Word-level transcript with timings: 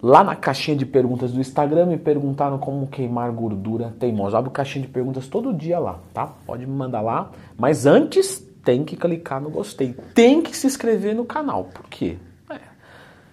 Lá 0.00 0.22
na 0.22 0.36
caixinha 0.36 0.76
de 0.76 0.86
perguntas 0.86 1.32
do 1.32 1.40
Instagram 1.40 1.86
me 1.86 1.96
perguntaram 1.96 2.56
como 2.56 2.86
queimar 2.86 3.32
gordura 3.32 3.92
teimosa. 3.98 4.38
Abro 4.38 4.50
caixinha 4.50 4.86
de 4.86 4.92
perguntas 4.92 5.26
todo 5.26 5.52
dia 5.52 5.80
lá, 5.80 5.98
tá? 6.14 6.28
Pode 6.46 6.64
me 6.64 6.72
mandar 6.72 7.00
lá. 7.00 7.32
Mas 7.56 7.84
antes 7.84 8.38
tem 8.64 8.84
que 8.84 8.96
clicar 8.96 9.40
no 9.40 9.50
gostei. 9.50 9.92
Tem 10.14 10.40
que 10.40 10.56
se 10.56 10.68
inscrever 10.68 11.16
no 11.16 11.24
canal. 11.24 11.64
Por 11.64 11.88
quê? 11.88 12.16
É, 12.48 12.60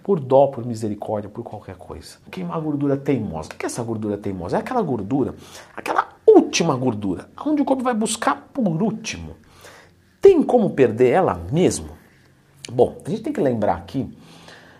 por 0.02 0.18
dó, 0.18 0.48
por 0.48 0.66
misericórdia, 0.66 1.30
por 1.30 1.44
qualquer 1.44 1.76
coisa. 1.76 2.16
Queimar 2.32 2.60
gordura 2.60 2.96
teimosa. 2.96 3.50
O 3.52 3.56
que 3.56 3.64
é 3.64 3.68
essa 3.68 3.82
gordura 3.84 4.18
teimosa? 4.18 4.56
É 4.56 4.60
aquela 4.60 4.82
gordura, 4.82 5.36
aquela 5.76 6.08
última 6.26 6.74
gordura, 6.74 7.28
onde 7.46 7.62
o 7.62 7.64
corpo 7.64 7.84
vai 7.84 7.94
buscar 7.94 8.48
por 8.52 8.82
último. 8.82 9.36
Tem 10.20 10.42
como 10.42 10.70
perder 10.70 11.10
ela 11.10 11.40
mesmo? 11.52 11.90
Bom, 12.72 12.98
a 13.06 13.08
gente 13.08 13.22
tem 13.22 13.32
que 13.32 13.40
lembrar 13.40 13.76
aqui 13.76 14.12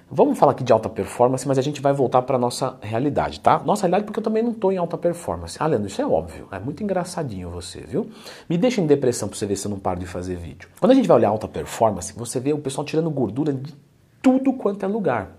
Vamos 0.08 0.38
falar 0.38 0.52
aqui 0.52 0.62
de 0.62 0.72
alta 0.72 0.88
performance, 0.88 1.46
mas 1.48 1.58
a 1.58 1.62
gente 1.62 1.80
vai 1.82 1.92
voltar 1.92 2.22
para 2.22 2.38
nossa 2.38 2.78
realidade, 2.80 3.40
tá? 3.40 3.58
Nossa 3.58 3.82
realidade 3.82 4.04
porque 4.04 4.20
eu 4.20 4.22
também 4.22 4.40
não 4.40 4.52
estou 4.52 4.70
em 4.70 4.76
alta 4.76 4.96
performance. 4.96 5.56
Ah, 5.58 5.66
Leandro, 5.66 5.88
isso 5.88 6.00
é 6.00 6.06
óbvio. 6.06 6.46
É 6.52 6.60
muito 6.60 6.80
engraçadinho 6.80 7.50
você, 7.50 7.80
viu? 7.80 8.08
Me 8.48 8.56
deixa 8.56 8.80
em 8.80 8.86
depressão 8.86 9.28
para 9.28 9.36
você 9.36 9.46
ver 9.46 9.56
se 9.56 9.66
eu 9.66 9.70
não 9.70 9.80
paro 9.80 9.98
de 9.98 10.06
fazer 10.06 10.36
vídeo. 10.36 10.68
Quando 10.78 10.92
a 10.92 10.94
gente 10.94 11.08
vai 11.08 11.16
olhar 11.16 11.30
alta 11.30 11.48
performance, 11.48 12.12
você 12.16 12.38
vê 12.38 12.52
o 12.52 12.58
pessoal 12.58 12.84
tirando 12.84 13.10
gordura 13.10 13.52
de 13.52 13.74
tudo 14.22 14.52
quanto 14.52 14.84
é 14.84 14.86
lugar. 14.86 15.32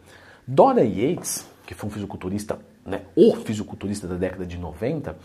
Dora 0.45 0.84
Yates, 0.84 1.48
que 1.65 1.73
foi 1.73 1.88
um 1.88 1.91
fisiculturista, 1.91 2.59
né, 2.85 3.04
o 3.15 3.38
fisiculturista 3.38 4.05
da 4.05 4.15
década 4.15 4.45
de 4.45 4.57
90, 4.57 5.15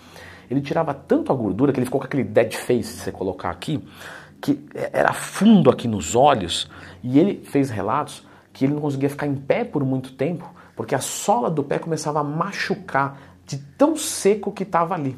ele 0.48 0.60
tirava 0.60 0.94
tanto 0.94 1.32
a 1.32 1.34
gordura 1.34 1.72
que 1.72 1.80
ele 1.80 1.86
ficou 1.86 2.00
com 2.00 2.06
aquele 2.06 2.24
dead 2.24 2.54
face, 2.54 2.92
se 2.92 2.98
você 3.00 3.10
colocar 3.10 3.50
aqui, 3.50 3.84
que 4.40 4.64
era 4.92 5.12
fundo 5.12 5.68
aqui 5.68 5.88
nos 5.88 6.14
olhos, 6.14 6.70
e 7.02 7.18
ele 7.18 7.42
fez 7.44 7.70
relatos 7.70 8.24
que 8.52 8.64
ele 8.64 8.74
não 8.74 8.80
conseguia 8.80 9.08
ficar 9.08 9.26
em 9.26 9.34
pé 9.34 9.64
por 9.64 9.84
muito 9.84 10.12
tempo, 10.12 10.48
porque 10.76 10.94
a 10.94 11.00
sola 11.00 11.50
do 11.50 11.64
pé 11.64 11.78
começava 11.78 12.20
a 12.20 12.24
machucar 12.24 13.18
de 13.46 13.58
tão 13.58 13.96
seco 13.96 14.52
que 14.52 14.62
estava 14.62 14.94
ali. 14.94 15.16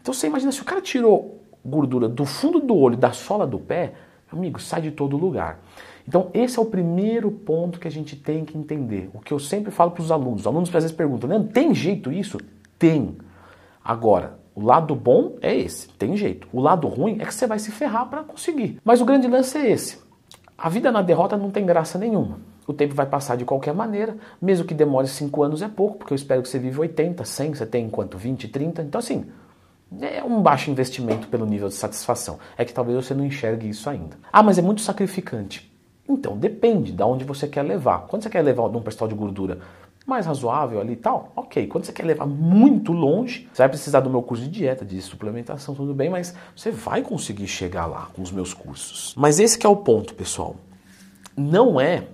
Então 0.00 0.14
você 0.14 0.26
imagina, 0.26 0.52
se 0.52 0.62
o 0.62 0.64
cara 0.64 0.80
tirou 0.80 1.42
gordura 1.64 2.08
do 2.08 2.24
fundo 2.24 2.60
do 2.60 2.76
olho, 2.76 2.96
da 2.96 3.12
sola 3.12 3.46
do 3.46 3.58
pé, 3.58 3.94
amigo, 4.32 4.60
sai 4.60 4.80
de 4.80 4.90
todo 4.90 5.16
lugar. 5.16 5.60
Então 6.06 6.30
esse 6.32 6.58
é 6.58 6.62
o 6.62 6.64
primeiro 6.64 7.30
ponto 7.30 7.78
que 7.78 7.88
a 7.88 7.90
gente 7.90 8.16
tem 8.16 8.44
que 8.44 8.56
entender. 8.56 9.10
O 9.12 9.18
que 9.18 9.32
eu 9.32 9.38
sempre 9.38 9.70
falo 9.70 9.90
para 9.90 10.02
os 10.02 10.10
alunos. 10.10 10.40
Os 10.40 10.46
alunos 10.46 10.68
às 10.68 10.82
vezes 10.82 10.96
perguntam, 10.96 11.28
não 11.28 11.44
tem 11.44 11.74
jeito 11.74 12.10
isso? 12.10 12.38
Tem. 12.78 13.16
Agora, 13.84 14.38
o 14.54 14.62
lado 14.64 14.94
bom 14.94 15.36
é 15.40 15.54
esse, 15.54 15.88
tem 15.90 16.16
jeito. 16.16 16.48
O 16.52 16.60
lado 16.60 16.88
ruim 16.88 17.18
é 17.20 17.24
que 17.24 17.34
você 17.34 17.46
vai 17.46 17.58
se 17.58 17.70
ferrar 17.70 18.08
para 18.08 18.24
conseguir. 18.24 18.80
Mas 18.84 19.00
o 19.00 19.04
grande 19.04 19.28
lance 19.28 19.56
é 19.56 19.70
esse. 19.70 20.07
A 20.58 20.68
vida 20.68 20.90
na 20.90 21.00
derrota 21.00 21.36
não 21.36 21.52
tem 21.52 21.64
graça 21.64 21.96
nenhuma. 21.96 22.40
O 22.66 22.72
tempo 22.72 22.92
vai 22.92 23.06
passar 23.06 23.36
de 23.36 23.44
qualquer 23.44 23.72
maneira, 23.72 24.16
mesmo 24.42 24.66
que 24.66 24.74
demore 24.74 25.06
5 25.06 25.42
anos 25.44 25.62
é 25.62 25.68
pouco, 25.68 25.98
porque 25.98 26.12
eu 26.12 26.16
espero 26.16 26.42
que 26.42 26.48
você 26.48 26.58
vive 26.58 26.80
80, 26.80 27.24
100, 27.24 27.54
você 27.54 27.64
tem 27.64 27.88
quanto? 27.88 28.18
20, 28.18 28.48
30? 28.48 28.82
Então 28.82 28.98
assim, 28.98 29.26
é 30.00 30.22
um 30.24 30.42
baixo 30.42 30.68
investimento 30.68 31.28
pelo 31.28 31.46
nível 31.46 31.68
de 31.68 31.74
satisfação. 31.74 32.40
É 32.56 32.64
que 32.64 32.74
talvez 32.74 33.06
você 33.06 33.14
não 33.14 33.24
enxergue 33.24 33.68
isso 33.68 33.88
ainda. 33.88 34.18
Ah, 34.32 34.42
mas 34.42 34.58
é 34.58 34.62
muito 34.62 34.80
sacrificante. 34.80 35.72
Então, 36.08 36.36
depende 36.36 36.90
de 36.90 37.02
onde 37.02 37.24
você 37.24 37.46
quer 37.46 37.62
levar. 37.62 38.06
Quando 38.08 38.22
você 38.22 38.30
quer 38.30 38.42
levar 38.42 38.68
num 38.68 38.82
percentual 38.82 39.08
de 39.08 39.14
gordura 39.14 39.58
mais 40.08 40.24
razoável 40.24 40.80
ali 40.80 40.94
e 40.94 40.96
tal, 40.96 41.32
ok. 41.36 41.66
Quando 41.66 41.84
você 41.84 41.92
quer 41.92 42.04
levar 42.04 42.26
muito 42.26 42.92
longe, 42.92 43.46
você 43.52 43.62
vai 43.62 43.68
precisar 43.68 44.00
do 44.00 44.08
meu 44.08 44.22
curso 44.22 44.42
de 44.42 44.48
dieta, 44.50 44.84
de 44.84 45.00
suplementação, 45.02 45.74
tudo 45.74 45.92
bem, 45.92 46.08
mas 46.08 46.34
você 46.56 46.70
vai 46.70 47.02
conseguir 47.02 47.46
chegar 47.46 47.84
lá 47.84 48.08
com 48.14 48.22
os 48.22 48.32
meus 48.32 48.54
cursos. 48.54 49.14
Mas 49.16 49.38
esse 49.38 49.64
é 49.64 49.68
o 49.68 49.76
ponto, 49.76 50.14
pessoal. 50.14 50.56
Não 51.36 51.78
é 51.78 52.08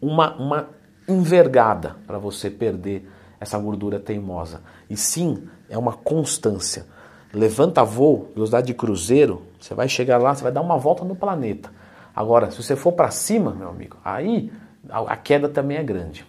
uma, 0.00 0.34
uma 0.36 0.68
envergada 1.06 1.96
para 2.06 2.18
você 2.18 2.48
perder 2.48 3.10
essa 3.38 3.58
gordura 3.58 4.00
teimosa. 4.00 4.62
E 4.88 4.96
sim, 4.96 5.46
é 5.68 5.76
uma 5.76 5.92
constância. 5.92 6.86
Levanta 7.30 7.84
voo, 7.84 8.30
velocidade 8.34 8.68
de 8.68 8.74
cruzeiro, 8.74 9.42
você 9.60 9.74
vai 9.74 9.88
chegar 9.88 10.16
lá, 10.16 10.34
você 10.34 10.42
vai 10.42 10.52
dar 10.52 10.62
uma 10.62 10.78
volta 10.78 11.04
no 11.04 11.14
planeta. 11.14 11.70
Agora, 12.16 12.50
se 12.50 12.62
você 12.62 12.74
for 12.74 12.92
para 12.92 13.10
cima, 13.10 13.50
meu 13.50 13.68
amigo, 13.68 13.98
aí 14.02 14.50
a 14.88 15.16
queda 15.16 15.48
também 15.48 15.76
é 15.76 15.82
grande. 15.82 16.24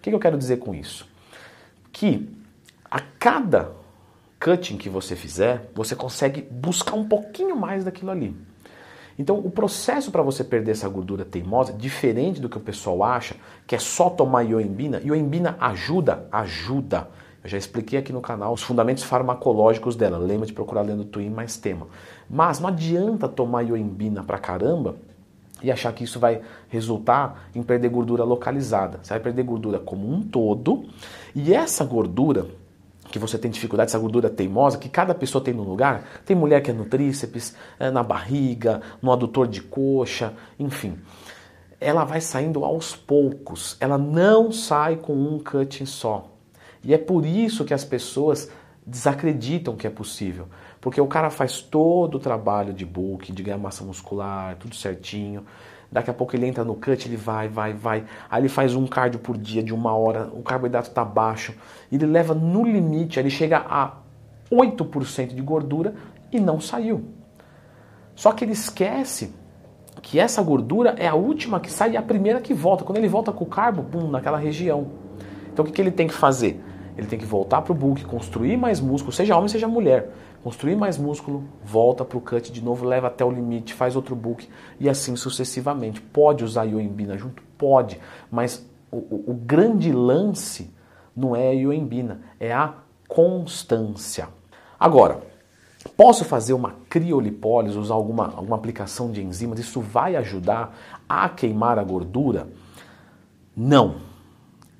O 0.00 0.02
que 0.02 0.10
eu 0.10 0.18
quero 0.18 0.38
dizer 0.38 0.56
com 0.56 0.74
isso? 0.74 1.06
Que 1.92 2.26
a 2.90 3.00
cada 3.18 3.72
cutting 4.42 4.78
que 4.78 4.88
você 4.88 5.14
fizer, 5.14 5.70
você 5.74 5.94
consegue 5.94 6.40
buscar 6.40 6.94
um 6.94 7.06
pouquinho 7.06 7.54
mais 7.54 7.84
daquilo 7.84 8.10
ali. 8.10 8.34
Então, 9.18 9.38
o 9.38 9.50
processo 9.50 10.10
para 10.10 10.22
você 10.22 10.42
perder 10.42 10.70
essa 10.70 10.88
gordura 10.88 11.26
teimosa, 11.26 11.74
diferente 11.74 12.40
do 12.40 12.48
que 12.48 12.56
o 12.56 12.60
pessoal 12.60 13.02
acha, 13.02 13.36
que 13.66 13.74
é 13.74 13.78
só 13.78 14.08
tomar 14.08 14.40
ioimbina, 14.44 15.02
ioimbina 15.04 15.58
ajuda, 15.60 16.26
ajuda. 16.32 17.10
Eu 17.44 17.50
já 17.50 17.58
expliquei 17.58 17.98
aqui 17.98 18.14
no 18.14 18.22
canal 18.22 18.54
os 18.54 18.62
fundamentos 18.62 19.02
farmacológicos 19.02 19.94
dela. 19.96 20.16
Lembra 20.16 20.46
de 20.46 20.54
procurar 20.54 20.80
lendo 20.80 21.04
Twin 21.04 21.28
mais 21.28 21.58
tema. 21.58 21.86
Mas 22.28 22.58
não 22.58 22.70
adianta 22.70 23.28
tomar 23.28 23.60
ioimbina 23.60 24.24
pra 24.24 24.38
caramba 24.38 24.96
e 25.62 25.70
achar 25.70 25.92
que 25.92 26.04
isso 26.04 26.18
vai 26.18 26.40
resultar 26.68 27.48
em 27.54 27.62
perder 27.62 27.88
gordura 27.88 28.24
localizada. 28.24 29.00
Você 29.02 29.12
vai 29.12 29.20
perder 29.20 29.42
gordura 29.42 29.78
como 29.78 30.10
um 30.12 30.22
todo, 30.22 30.84
e 31.34 31.52
essa 31.54 31.84
gordura 31.84 32.46
que 33.10 33.18
você 33.18 33.36
tem 33.36 33.50
dificuldade, 33.50 33.90
essa 33.90 33.98
gordura 33.98 34.30
teimosa, 34.30 34.78
que 34.78 34.88
cada 34.88 35.14
pessoa 35.14 35.42
tem 35.42 35.52
no 35.52 35.64
lugar, 35.64 36.04
tem 36.24 36.36
mulher 36.36 36.62
que 36.62 36.70
é 36.70 36.74
no 36.74 36.84
tríceps, 36.84 37.54
é 37.78 37.90
na 37.90 38.02
barriga, 38.02 38.80
no 39.02 39.12
adutor 39.12 39.48
de 39.48 39.62
coxa, 39.62 40.32
enfim. 40.58 40.96
Ela 41.80 42.04
vai 42.04 42.20
saindo 42.20 42.64
aos 42.64 42.94
poucos, 42.94 43.76
ela 43.80 43.98
não 43.98 44.52
sai 44.52 44.96
com 44.96 45.14
um 45.14 45.38
cutting 45.38 45.86
só. 45.86 46.30
E 46.84 46.94
é 46.94 46.98
por 46.98 47.26
isso 47.26 47.64
que 47.64 47.74
as 47.74 47.84
pessoas 47.84 48.50
desacreditam 48.86 49.76
que 49.76 49.86
é 49.86 49.90
possível. 49.90 50.48
Porque 50.80 51.00
o 51.00 51.06
cara 51.06 51.28
faz 51.28 51.60
todo 51.60 52.16
o 52.16 52.18
trabalho 52.18 52.72
de 52.72 52.86
bulk, 52.86 53.32
de 53.32 53.42
ganhar 53.42 53.58
massa 53.58 53.84
muscular, 53.84 54.56
tudo 54.56 54.74
certinho. 54.74 55.44
Daqui 55.92 56.08
a 56.08 56.14
pouco 56.14 56.36
ele 56.36 56.46
entra 56.46 56.64
no 56.64 56.74
cut, 56.74 57.06
ele 57.06 57.16
vai, 57.16 57.48
vai, 57.48 57.72
vai. 57.72 58.04
Aí 58.30 58.40
ele 58.40 58.48
faz 58.48 58.74
um 58.74 58.86
cardio 58.86 59.18
por 59.20 59.36
dia 59.36 59.62
de 59.62 59.74
uma 59.74 59.94
hora, 59.94 60.30
o 60.32 60.42
carboidrato 60.42 60.88
está 60.88 61.04
baixo. 61.04 61.54
Ele 61.90 62.06
leva 62.06 62.32
no 62.32 62.64
limite, 62.64 63.18
ele 63.18 63.28
chega 63.28 63.58
a 63.58 63.94
8% 64.50 65.34
de 65.34 65.42
gordura 65.42 65.94
e 66.32 66.40
não 66.40 66.60
saiu. 66.60 67.04
Só 68.14 68.32
que 68.32 68.44
ele 68.44 68.52
esquece 68.52 69.34
que 70.00 70.18
essa 70.18 70.42
gordura 70.42 70.94
é 70.96 71.08
a 71.08 71.14
última 71.14 71.60
que 71.60 71.70
sai 71.70 71.92
e 71.92 71.96
a 71.96 72.02
primeira 72.02 72.40
que 72.40 72.54
volta. 72.54 72.84
Quando 72.84 72.98
ele 72.98 73.08
volta 73.08 73.32
com 73.32 73.44
o 73.44 73.48
carbo, 73.48 73.82
pum, 73.82 74.08
naquela 74.08 74.38
região. 74.38 74.88
Então 75.52 75.64
o 75.64 75.68
que, 75.68 75.74
que 75.74 75.82
ele 75.82 75.90
tem 75.90 76.06
que 76.06 76.14
fazer? 76.14 76.62
Ele 76.96 77.06
tem 77.06 77.18
que 77.18 77.24
voltar 77.24 77.62
para 77.62 77.72
o 77.72 77.74
bulk, 77.74 78.04
construir 78.04 78.56
mais 78.56 78.80
músculo, 78.80 79.12
seja 79.12 79.36
homem, 79.36 79.48
seja 79.48 79.66
mulher. 79.66 80.10
Construir 80.42 80.74
mais 80.74 80.96
músculo, 80.96 81.44
volta 81.62 82.04
para 82.04 82.16
o 82.16 82.20
cut 82.20 82.50
de 82.50 82.64
novo, 82.64 82.86
leva 82.86 83.08
até 83.08 83.24
o 83.24 83.30
limite, 83.30 83.74
faz 83.74 83.94
outro 83.94 84.16
bulk 84.16 84.48
e 84.78 84.88
assim 84.88 85.14
sucessivamente. 85.16 86.00
Pode 86.00 86.44
usar 86.44 86.64
ioimbina 86.64 87.18
junto? 87.18 87.42
Pode, 87.58 88.00
mas 88.30 88.66
o, 88.90 88.96
o, 88.96 89.24
o 89.28 89.34
grande 89.34 89.92
lance 89.92 90.72
não 91.14 91.36
é 91.36 91.48
a 91.48 91.52
ioimbina, 91.52 92.22
é 92.38 92.52
a 92.52 92.74
constância. 93.06 94.28
Agora, 94.78 95.20
posso 95.94 96.24
fazer 96.24 96.54
uma 96.54 96.76
criolipólise, 96.88 97.76
usar 97.76 97.94
alguma, 97.94 98.32
alguma 98.34 98.56
aplicação 98.56 99.10
de 99.10 99.22
enzimas? 99.22 99.58
Isso 99.58 99.80
vai 99.80 100.16
ajudar 100.16 100.74
a 101.06 101.28
queimar 101.28 101.78
a 101.78 101.84
gordura? 101.84 102.48
Não 103.54 104.10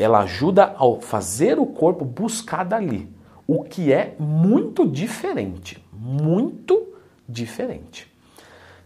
ela 0.03 0.21
ajuda 0.21 0.75
a 0.79 1.01
fazer 1.01 1.59
o 1.59 1.67
corpo 1.67 2.05
buscar 2.05 2.65
dali, 2.65 3.13
o 3.53 3.65
que 3.65 3.93
é 3.93 4.15
muito 4.17 4.87
diferente, 4.87 5.85
muito 5.93 6.95
diferente. 7.29 8.07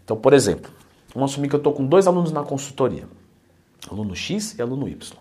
Então, 0.03 0.17
por 0.17 0.33
exemplo, 0.33 0.71
vamos 1.13 1.31
assumir 1.31 1.49
que 1.49 1.55
eu 1.55 1.59
estou 1.59 1.71
com 1.71 1.85
dois 1.85 2.07
alunos 2.07 2.31
na 2.31 2.41
consultoria, 2.41 3.07
aluno 3.87 4.15
X 4.15 4.57
e 4.57 4.63
aluno 4.63 4.87
Y. 4.87 5.19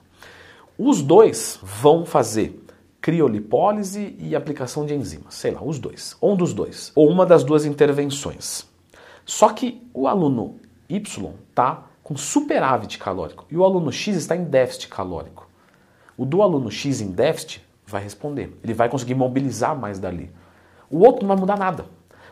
Os 0.78 1.03
dois 1.03 1.59
vão 1.62 2.06
fazer 2.06 2.58
criolipólise 3.02 4.17
e 4.19 4.35
aplicação 4.35 4.87
de 4.87 4.94
enzimas, 4.94 5.35
sei 5.35 5.50
lá, 5.50 5.62
os 5.62 5.79
dois, 5.79 6.17
ou 6.23 6.32
um 6.32 6.37
dos 6.37 6.55
dois, 6.55 6.90
ou 6.94 7.06
uma 7.11 7.26
das 7.26 7.44
duas 7.44 7.67
intervenções. 7.67 8.67
Só 9.26 9.50
que 9.50 9.87
o 9.93 10.08
aluno 10.08 10.58
Y 10.88 11.35
está 11.50 11.85
com 12.02 12.17
superávit 12.17 12.97
calórico 12.97 13.44
e 13.50 13.58
o 13.58 13.64
aluno 13.64 13.93
X 13.93 14.17
está 14.17 14.35
em 14.35 14.44
déficit 14.44 14.88
calórico. 14.88 15.47
O 16.17 16.25
do 16.25 16.40
aluno 16.40 16.70
X 16.70 17.02
em 17.02 17.11
déficit 17.11 17.62
vai 17.86 18.02
responder. 18.02 18.58
Ele 18.62 18.75
vai 18.75 18.88
conseguir 18.88 19.14
mobilizar 19.14 19.78
mais 19.78 19.98
dali. 19.98 20.31
O 20.90 21.00
outro 21.00 21.22
não 21.22 21.28
vai 21.28 21.36
mudar 21.36 21.58
nada. 21.58 21.86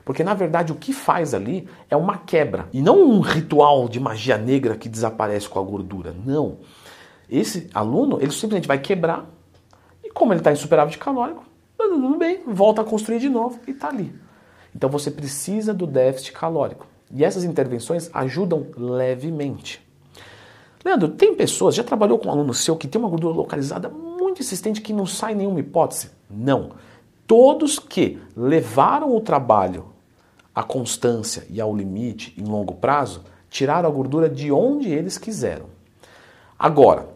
Porque 0.05 0.25
na 0.25 0.35
verdade 0.35 0.73
o 0.73 0.77
que 0.77 0.93
faz 0.93 1.35
ali 1.35 1.69
é 1.89 1.97
uma 1.97 2.19
quebra. 2.19 2.69
E 2.73 2.81
não 2.81 3.01
um 3.03 3.21
ritual 3.21 3.89
de 3.89 4.01
magia 4.01 4.37
negra 4.37 4.77
que 4.77 4.89
desaparece 4.89 5.49
com 5.49 5.59
a 5.59 5.63
gordura. 5.63 6.15
Não. 6.25 6.59
Esse 7.31 7.71
aluno, 7.73 8.19
ele 8.21 8.33
simplesmente 8.33 8.69
vai 8.69 8.79
quebrar. 8.79 9.27
E 10.03 10.11
como 10.11 10.33
ele 10.33 10.41
está 10.41 10.53
em 10.53 10.57
superávit 10.57 10.99
calórico, 10.99 11.45
tudo 11.77 12.17
bem, 12.17 12.43
volta 12.47 12.83
a 12.83 12.85
construir 12.85 13.19
de 13.19 13.29
novo 13.29 13.61
e 13.67 13.71
está 13.71 13.89
ali. 13.89 14.13
Então 14.75 14.91
você 14.91 15.11
precisa 15.11 15.73
do 15.73 15.87
déficit 15.87 16.33
calórico. 16.33 16.87
E 17.15 17.25
essas 17.25 17.45
intervenções 17.45 18.11
ajudam 18.13 18.67
levemente. 18.77 19.87
Leandro, 20.85 21.09
tem 21.09 21.35
pessoas, 21.35 21.75
já 21.75 21.85
trabalhou 21.85 22.19
com 22.19 22.29
um 22.29 22.33
aluno 22.33 22.53
seu 22.53 22.77
que 22.77 22.89
tem 22.89 23.01
uma 23.01 23.09
gordura 23.09 23.35
localizada 23.35 23.89
muito 24.33 24.41
insistente 24.41 24.81
que 24.81 24.95
não 24.95 25.05
sai 25.05 25.35
nenhuma 25.35 25.61
hipótese? 25.61 26.11
Não. 26.31 26.73
Todos 27.27 27.79
que 27.79 28.19
levaram 28.35 29.15
o 29.15 29.21
trabalho 29.21 29.93
à 30.55 30.63
constância 30.63 31.47
e 31.51 31.61
ao 31.61 31.77
limite 31.77 32.35
em 32.39 32.45
longo 32.45 32.75
prazo, 32.75 33.25
tiraram 33.51 33.89
a 33.89 33.93
gordura 33.93 34.31
de 34.31 34.51
onde 34.51 34.89
eles 34.89 35.19
quiseram. 35.19 35.67
Agora, 36.59 37.09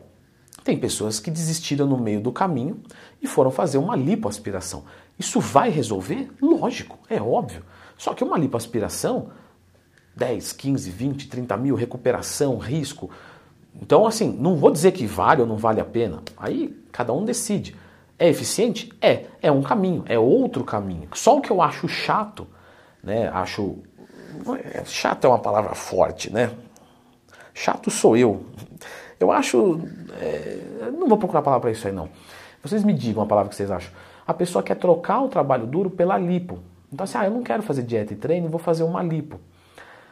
tem 0.63 0.79
pessoas 0.79 1.19
que 1.19 1.31
desistiram 1.31 1.87
no 1.87 1.97
meio 1.97 2.21
do 2.21 2.31
caminho 2.31 2.83
e 3.23 3.27
foram 3.27 3.51
fazer 3.51 3.79
uma 3.79 3.97
lipoaspiração. 3.97 4.85
Isso 5.19 5.41
vai 5.41 5.71
resolver? 5.71 6.31
Lógico, 6.41 6.99
é 7.09 7.21
óbvio. 7.21 7.65
Só 7.97 8.13
que 8.13 8.25
uma 8.25 8.37
lipoaspiração, 8.37 9.31
10, 10.15 10.53
15, 10.53 10.91
20, 10.91 11.29
30 11.29 11.57
mil, 11.57 11.75
recuperação, 11.75 12.59
risco. 12.59 13.11
Então, 13.81 14.07
assim, 14.07 14.37
não 14.39 14.57
vou 14.57 14.71
dizer 14.71 14.93
que 14.93 15.07
vale 15.07 15.43
ou 15.43 15.47
não 15.47 15.57
vale 15.57 15.81
a 15.81 15.85
pena. 15.85 16.23
Aí 16.37 16.77
cada 16.93 17.13
um 17.13 17.25
decide. 17.25 17.77
É 18.19 18.29
eficiente? 18.29 18.91
É. 19.01 19.27
É 19.43 19.53
um 19.53 19.63
caminho, 19.63 20.05
é 20.07 20.19
outro 20.19 20.65
caminho. 20.65 21.09
Só 21.15 21.37
o 21.37 21.41
que 21.41 21.51
eu 21.51 21.61
acho 21.61 21.89
chato, 21.89 22.47
né? 23.03 23.29
Acho. 23.29 23.77
Chato 24.85 25.25
é 25.25 25.29
uma 25.29 25.39
palavra 25.39 25.75
forte, 25.75 26.33
né? 26.33 26.51
Chato 27.55 27.91
sou 27.91 28.17
eu. 28.17 28.45
Eu 29.19 29.33
acho. 29.33 29.81
É, 30.21 30.91
não 30.93 31.09
vou 31.09 31.19
procurar 31.19 31.43
palavra 31.43 31.63
para 31.63 31.71
isso 31.71 31.87
aí, 31.87 31.93
não. 31.93 32.09
Vocês 32.63 32.83
me 32.85 32.93
digam 32.93 33.23
a 33.23 33.27
palavra 33.27 33.49
que 33.49 33.57
vocês 33.57 33.71
acham. 33.71 33.93
A 34.27 34.35
pessoa 34.35 34.63
quer 34.63 34.75
trocar 34.77 35.23
o 35.23 35.29
trabalho 35.29 35.67
duro 35.67 35.89
pela 35.89 36.19
lipo. 36.19 36.59
Então, 36.93 37.05
assim, 37.05 37.19
ah, 37.19 37.25
eu 37.25 37.31
não 37.31 37.43
quero 37.43 37.63
fazer 37.63 37.83
dieta 37.83 38.13
e 38.13 38.17
treino, 38.17 38.49
vou 38.49 38.59
fazer 38.59 38.83
uma 38.83 39.03
lipo. 39.03 39.41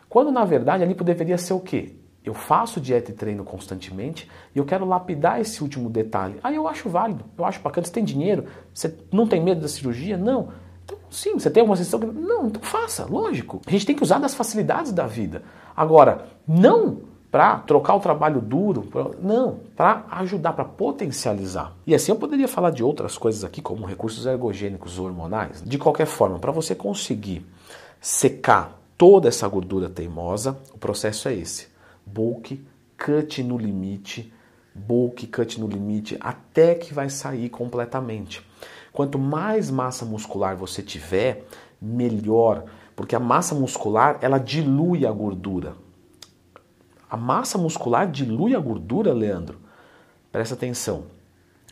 Quando 0.08 0.30
na 0.30 0.44
verdade 0.44 0.82
a 0.82 0.86
lipo 0.86 1.02
deveria 1.02 1.36
ser 1.36 1.54
o 1.54 1.60
quê? 1.60 1.96
Eu 2.24 2.32
faço 2.32 2.80
dieta 2.80 3.10
e 3.10 3.14
treino 3.14 3.44
constantemente 3.44 4.30
e 4.54 4.58
eu 4.58 4.64
quero 4.64 4.86
lapidar 4.86 5.40
esse 5.40 5.62
último 5.62 5.90
detalhe. 5.90 6.36
Aí 6.42 6.56
eu 6.56 6.66
acho 6.66 6.88
válido, 6.88 7.24
eu 7.36 7.44
acho 7.44 7.60
bacana. 7.60 7.86
Você 7.86 7.92
tem 7.92 8.04
dinheiro? 8.04 8.46
Você 8.72 8.94
não 9.12 9.26
tem 9.26 9.42
medo 9.42 9.60
da 9.60 9.68
cirurgia? 9.68 10.16
Não. 10.16 10.48
Então, 10.84 10.98
sim, 11.10 11.34
você 11.34 11.50
tem 11.50 11.60
alguma 11.60 11.76
sensação 11.76 12.00
que. 12.00 12.06
Não, 12.06 12.46
então 12.46 12.62
faça, 12.62 13.04
lógico. 13.04 13.60
A 13.66 13.70
gente 13.70 13.84
tem 13.84 13.94
que 13.94 14.02
usar 14.02 14.18
das 14.18 14.34
facilidades 14.34 14.90
da 14.90 15.06
vida. 15.06 15.42
Agora, 15.76 16.26
não 16.48 17.14
para 17.34 17.56
trocar 17.58 17.96
o 17.96 18.00
trabalho 18.00 18.40
duro, 18.40 18.88
não, 19.20 19.58
para 19.74 20.04
ajudar, 20.12 20.52
para 20.52 20.64
potencializar. 20.64 21.72
E 21.84 21.92
assim 21.92 22.12
eu 22.12 22.16
poderia 22.16 22.46
falar 22.46 22.70
de 22.70 22.84
outras 22.84 23.18
coisas 23.18 23.42
aqui, 23.42 23.60
como 23.60 23.84
recursos 23.84 24.24
ergogênicos 24.24 25.00
hormonais. 25.00 25.60
De 25.60 25.76
qualquer 25.76 26.06
forma, 26.06 26.38
para 26.38 26.52
você 26.52 26.76
conseguir 26.76 27.44
secar 28.00 28.80
toda 28.96 29.26
essa 29.26 29.48
gordura 29.48 29.88
teimosa, 29.88 30.56
o 30.72 30.78
processo 30.78 31.28
é 31.28 31.34
esse: 31.34 31.66
bulk, 32.06 32.64
cut 32.96 33.42
no 33.42 33.58
limite, 33.58 34.32
bulk, 34.74 35.26
cut 35.26 35.60
no 35.60 35.66
limite, 35.66 36.16
até 36.20 36.74
que 36.74 36.92
vai 36.92 37.08
sair 37.08 37.48
completamente. 37.48 38.44
Quanto 38.92 39.18
mais 39.18 39.70
massa 39.70 40.04
muscular 40.04 40.56
você 40.56 40.82
tiver, 40.82 41.44
melhor, 41.80 42.64
porque 42.94 43.16
a 43.16 43.20
massa 43.20 43.54
muscular 43.54 44.18
ela 44.22 44.38
dilui 44.38 45.06
a 45.06 45.12
gordura. 45.12 45.76
A 47.10 47.16
massa 47.16 47.58
muscular 47.58 48.10
dilui 48.10 48.54
a 48.54 48.58
gordura, 48.58 49.12
Leandro? 49.12 49.58
Presta 50.32 50.54
atenção. 50.54 51.04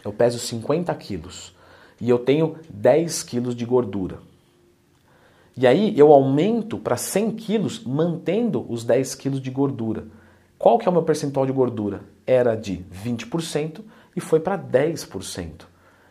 Eu 0.04 0.12
peso 0.12 0.38
50 0.38 0.94
quilos 0.96 1.54
e 2.00 2.08
eu 2.08 2.18
tenho 2.18 2.56
10 2.68 3.22
quilos 3.22 3.54
de 3.54 3.64
gordura. 3.64 4.18
E 5.56 5.66
aí 5.66 5.96
eu 5.98 6.12
aumento 6.12 6.78
para 6.78 6.96
100 6.96 7.32
quilos 7.32 7.84
mantendo 7.84 8.64
os 8.68 8.84
10 8.84 9.14
quilos 9.14 9.40
de 9.40 9.50
gordura. 9.50 10.06
Qual 10.62 10.78
que 10.78 10.86
é 10.86 10.90
o 10.90 10.92
meu 10.92 11.02
percentual 11.02 11.44
de 11.44 11.50
gordura? 11.50 12.02
Era 12.24 12.54
de 12.54 12.86
20% 13.04 13.80
e 14.14 14.20
foi 14.20 14.38
para 14.38 14.56
10%, 14.56 15.62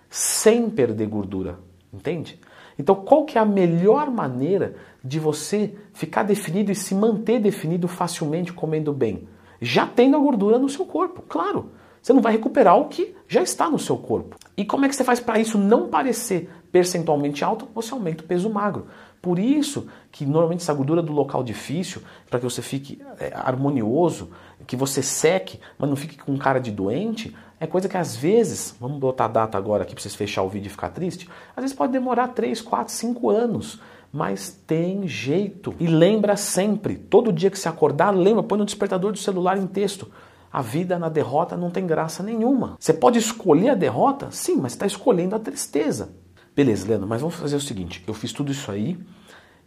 sem 0.10 0.70
perder 0.70 1.08
gordura, 1.08 1.58
entende? 1.94 2.38
Então, 2.78 2.94
qual 2.96 3.24
que 3.24 3.38
é 3.38 3.42
a 3.42 3.46
melhor 3.46 4.12
maneira 4.12 4.76
de 5.02 5.22
você 5.22 5.74
ficar 5.94 6.24
definido 6.24 6.70
e 6.70 6.76
se 6.76 6.94
manter 6.94 7.40
definido 7.40 7.88
facilmente 7.88 8.52
comendo 8.52 8.92
bem? 8.92 9.26
Já 9.62 9.88
tendo 9.88 10.18
a 10.18 10.20
gordura 10.20 10.60
no 10.60 10.68
seu 10.68 10.86
corpo, 10.86 11.24
claro. 11.30 11.72
Você 12.02 12.12
não 12.12 12.22
vai 12.22 12.34
recuperar 12.34 12.78
o 12.78 12.90
que 12.90 13.16
já 13.30 13.42
está 13.42 13.70
no 13.70 13.80
seu 13.80 13.96
corpo. 13.96 14.36
E 14.58 14.66
como 14.66 14.84
é 14.84 14.90
que 14.90 14.96
você 14.98 15.06
faz 15.06 15.22
para 15.22 15.40
isso 15.40 15.58
não 15.58 15.88
parecer 15.88 16.50
percentualmente 16.72 17.44
alto? 17.44 17.68
Você 17.76 17.94
aumenta 17.94 18.24
o 18.24 18.28
peso 18.28 18.50
magro. 18.50 18.88
Por 19.22 19.38
isso 19.38 19.88
que 20.12 20.26
normalmente 20.26 20.62
essa 20.62 20.74
gordura 20.74 21.02
do 21.02 21.14
local 21.14 21.44
difícil, 21.44 22.02
para 22.30 22.40
que 22.40 22.46
você 22.46 22.62
fique 22.62 23.00
é, 23.20 23.32
harmonioso, 23.36 24.32
que 24.66 24.76
você 24.76 25.04
seque, 25.04 25.60
mas 25.78 25.90
não 25.90 25.96
fique 25.96 26.18
com 26.18 26.36
cara 26.38 26.60
de 26.60 26.72
doente, 26.72 27.36
é 27.60 27.68
coisa 27.68 27.88
que 27.88 27.96
às 27.96 28.16
vezes, 28.16 28.76
vamos 28.80 29.00
botar 29.00 29.26
a 29.26 29.28
data 29.28 29.58
agora 29.58 29.84
aqui 29.84 29.94
para 29.94 30.02
vocês 30.02 30.16
fechar 30.16 30.42
o 30.42 30.50
vídeo 30.50 30.68
e 30.68 30.72
ficar 30.72 30.90
triste, 30.90 31.30
às 31.56 31.62
vezes 31.62 31.78
pode 31.78 31.94
demorar 31.94 32.30
3, 32.30 32.60
4, 32.60 32.92
5 32.92 33.30
anos. 33.30 33.80
Mas 34.12 34.50
tem 34.68 35.08
jeito. 35.08 35.74
E 35.80 35.88
lembra 35.88 36.36
sempre, 36.36 36.96
todo 36.96 37.32
dia 37.32 37.50
que 37.50 37.58
você 37.58 37.70
acordar, 37.70 38.10
lembra, 38.10 38.44
põe 38.44 38.58
no 38.58 38.66
despertador 38.66 39.12
do 39.12 39.18
celular 39.18 39.58
em 39.58 39.68
texto. 39.68 40.12
A 40.52 40.62
vida 40.62 41.00
na 41.00 41.08
derrota 41.08 41.56
não 41.56 41.70
tem 41.70 41.88
graça 41.88 42.22
nenhuma. 42.22 42.76
Você 42.78 42.94
pode 42.94 43.20
escolher 43.20 43.70
a 43.70 43.76
derrota? 43.76 44.30
Sim, 44.32 44.56
mas 44.56 44.74
está 44.74 44.86
escolhendo 44.86 45.36
a 45.36 45.40
tristeza. 45.40 46.10
Beleza, 46.56 46.88
Leandro, 46.88 47.08
mas 47.08 47.22
vamos 47.22 47.36
fazer 47.36 47.56
o 47.56 47.62
seguinte: 47.62 48.04
eu 48.08 48.14
fiz 48.14 48.34
tudo 48.34 48.52
isso 48.52 48.72
aí, 48.72 48.98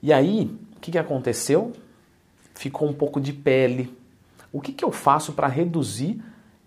e 0.02 0.12
aí, 0.12 0.54
o 0.76 0.80
que, 0.80 0.90
que 0.90 0.98
aconteceu? 0.98 1.72
Ficou 2.54 2.86
um 2.86 2.92
pouco 2.92 3.20
de 3.20 3.32
pele. 3.32 3.96
O 4.52 4.60
que, 4.60 4.70
que 4.70 4.84
eu 4.84 4.92
faço 4.92 5.32
para 5.32 5.48
reduzir 5.48 6.22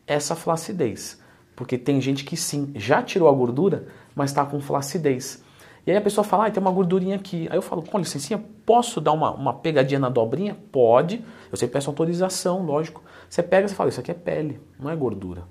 essa 0.07 0.35
flacidez? 0.35 1.21
Porque 1.55 1.77
tem 1.77 2.01
gente 2.01 2.23
que 2.23 2.35
sim, 2.35 2.71
já 2.75 3.01
tirou 3.03 3.29
a 3.29 3.31
gordura, 3.31 3.87
mas 4.15 4.31
está 4.31 4.43
com 4.43 4.59
flacidez. 4.59 5.43
E 5.85 5.91
aí 5.91 5.97
a 5.97 6.01
pessoa 6.01 6.23
fala, 6.23 6.47
ah, 6.47 6.51
tem 6.51 6.59
uma 6.59 6.71
gordurinha 6.71 7.15
aqui. 7.15 7.47
Aí 7.49 7.57
eu 7.57 7.61
falo, 7.61 7.81
com 7.83 7.97
licencinha, 7.97 8.43
posso 8.65 8.99
dar 8.99 9.13
uma, 9.13 9.31
uma 9.31 9.53
pegadinha 9.53 9.99
na 9.99 10.09
dobrinha? 10.09 10.57
Pode. 10.71 11.23
Eu 11.51 11.57
sempre 11.57 11.73
peço 11.73 11.89
autorização, 11.89 12.65
lógico. 12.65 13.03
Você 13.29 13.43
pega 13.43 13.67
e 13.67 13.69
fala, 13.69 13.89
isso 13.89 13.99
aqui 13.99 14.11
é 14.11 14.15
pele, 14.15 14.59
não 14.79 14.89
é 14.89 14.95
gordura. 14.95 15.43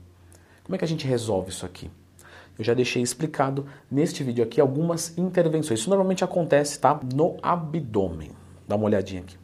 Como 0.65 0.75
é 0.75 0.79
que 0.79 0.85
a 0.85 0.89
gente 0.89 1.07
resolve 1.07 1.51
isso 1.51 1.65
aqui? 1.65 1.89
Eu 2.59 2.65
já 2.65 2.75
deixei 2.75 3.03
explicado 3.03 3.67
neste 3.91 4.25
vídeo 4.25 4.43
aqui 4.43 4.61
algumas 4.61 5.17
intervenções. 5.19 5.81
Isso 5.81 5.91
normalmente 5.91 6.25
acontece, 6.25 6.79
tá? 6.79 6.99
No 7.15 7.37
abdômen. 7.43 8.31
Dá 8.67 8.77
uma 8.77 8.87
olhadinha 8.87 9.21
aqui. 9.21 9.37